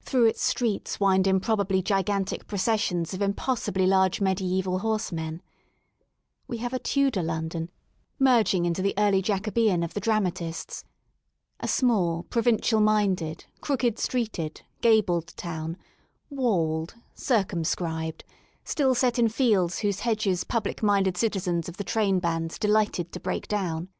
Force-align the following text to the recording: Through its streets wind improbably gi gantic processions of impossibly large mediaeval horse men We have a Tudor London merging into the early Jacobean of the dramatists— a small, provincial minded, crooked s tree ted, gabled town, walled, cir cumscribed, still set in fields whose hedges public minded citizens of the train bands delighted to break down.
Through 0.00 0.24
its 0.28 0.40
streets 0.40 0.98
wind 0.98 1.26
improbably 1.26 1.82
gi 1.82 2.02
gantic 2.02 2.46
processions 2.46 3.12
of 3.12 3.20
impossibly 3.20 3.86
large 3.86 4.18
mediaeval 4.18 4.78
horse 4.78 5.12
men 5.12 5.42
We 6.48 6.56
have 6.56 6.72
a 6.72 6.78
Tudor 6.78 7.22
London 7.22 7.70
merging 8.18 8.64
into 8.64 8.80
the 8.80 8.94
early 8.96 9.20
Jacobean 9.20 9.82
of 9.82 9.92
the 9.92 10.00
dramatists— 10.00 10.84
a 11.60 11.68
small, 11.68 12.22
provincial 12.22 12.80
minded, 12.80 13.44
crooked 13.60 13.98
s 13.98 14.06
tree 14.06 14.26
ted, 14.26 14.62
gabled 14.80 15.36
town, 15.36 15.76
walled, 16.30 16.94
cir 17.14 17.44
cumscribed, 17.44 18.22
still 18.64 18.94
set 18.94 19.18
in 19.18 19.28
fields 19.28 19.80
whose 19.80 20.00
hedges 20.00 20.44
public 20.44 20.82
minded 20.82 21.18
citizens 21.18 21.68
of 21.68 21.76
the 21.76 21.84
train 21.84 22.20
bands 22.20 22.58
delighted 22.58 23.12
to 23.12 23.20
break 23.20 23.46
down. 23.48 23.90